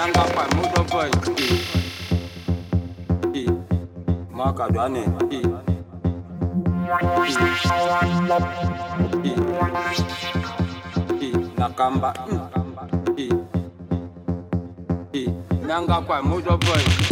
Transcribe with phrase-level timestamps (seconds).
[0.00, 1.10] Yanga pa mudo boy.
[3.36, 3.44] E.
[4.32, 5.04] Maka dane.
[5.28, 5.40] E.
[9.28, 9.32] E.
[11.20, 11.28] E.
[11.60, 12.14] Nakamba.
[13.20, 13.28] E.
[15.12, 15.28] E.
[15.68, 17.09] Yanga pa mudo boy.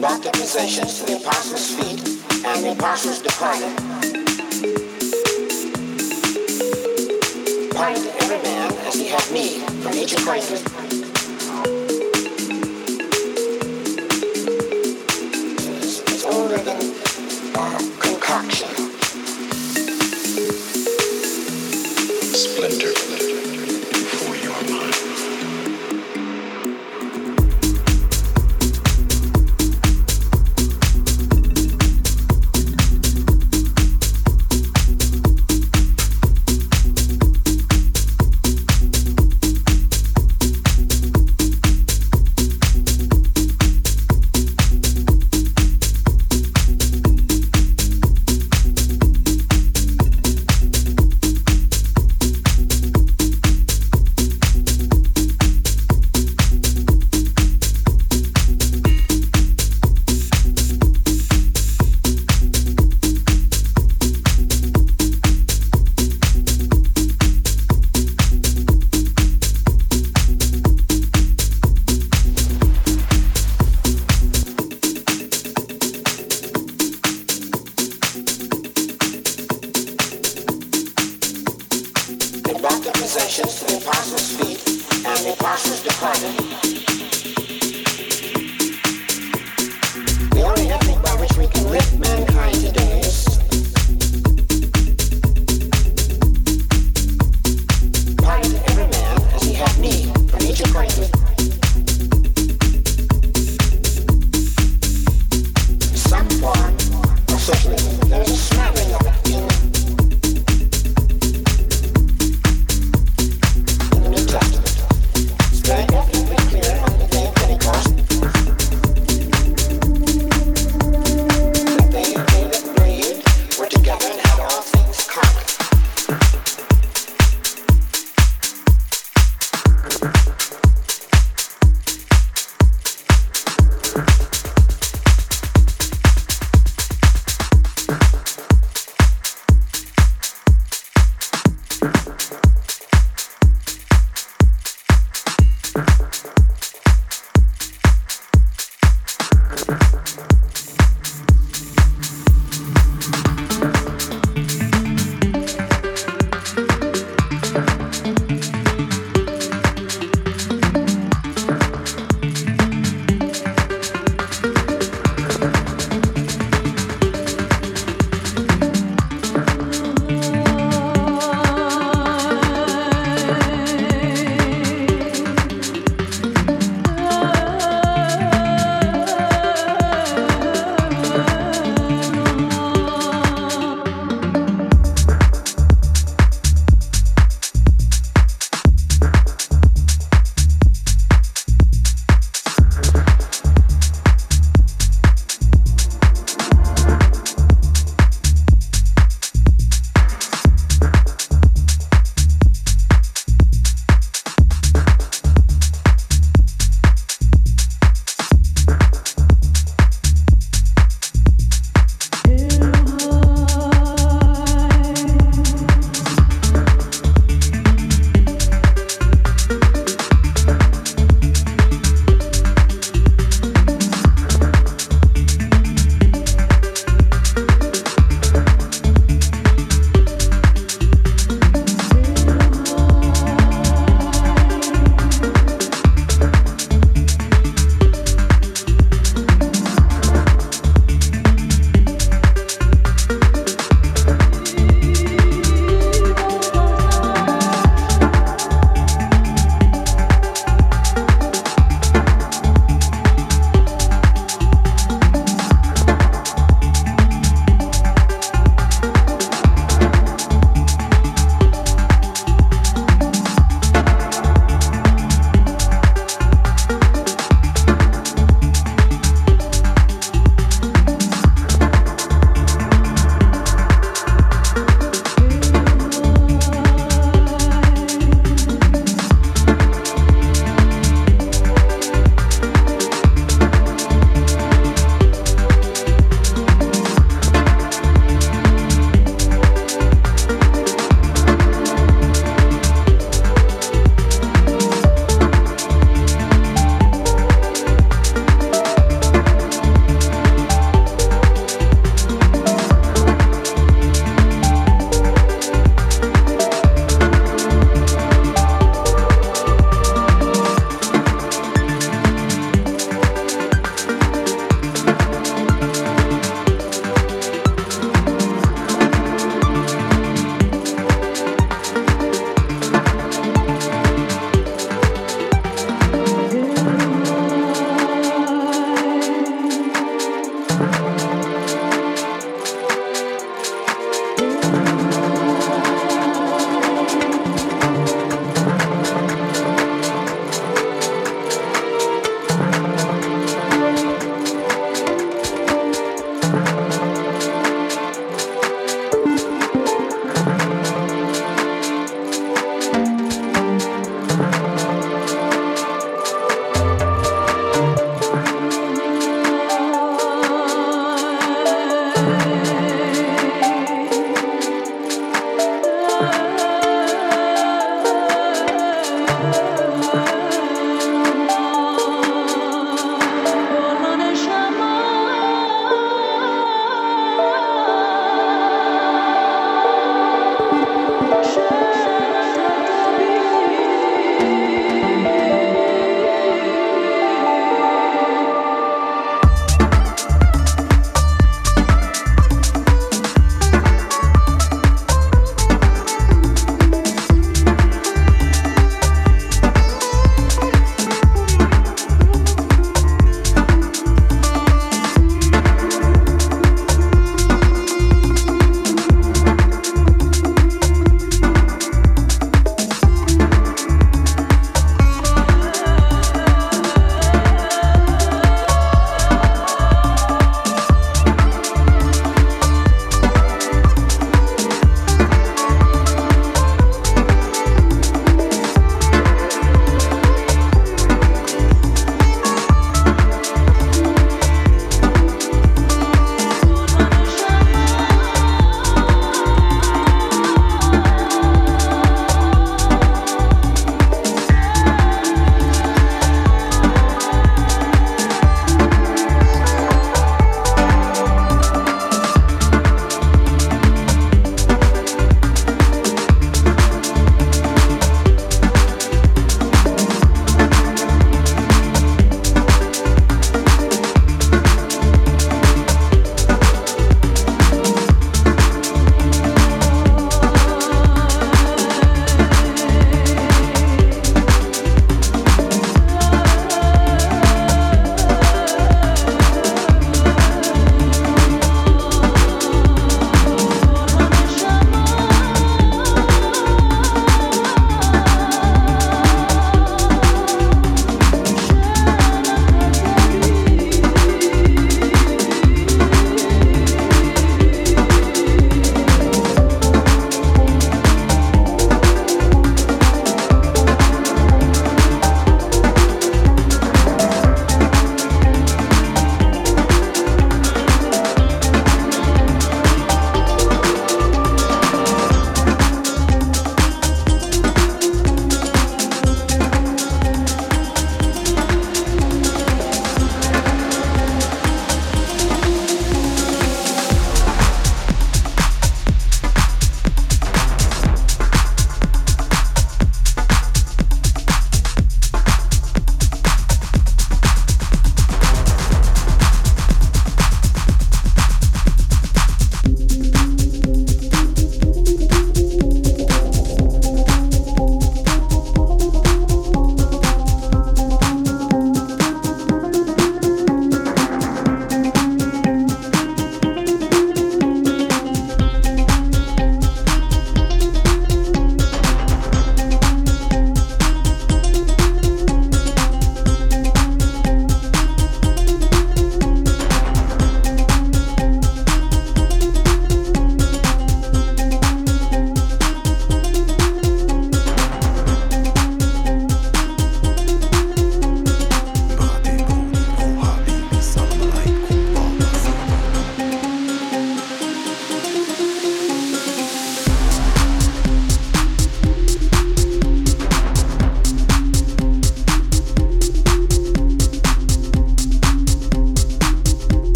[0.00, 3.74] the possessions to the apostles' feet, and the apostles departed.
[7.74, 10.95] Pardoned every man as he had need from each acquaintance.